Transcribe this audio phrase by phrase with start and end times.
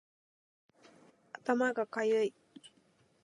[1.31, 2.33] 頭がかゆい